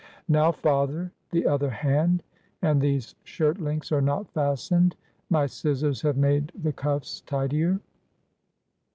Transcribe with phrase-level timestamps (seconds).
[0.27, 1.11] "Now, father!
[1.29, 2.23] The other hand!
[2.63, 4.95] And these shirt links are not fastened!
[5.29, 7.79] My scissors have made the cuffs tidier."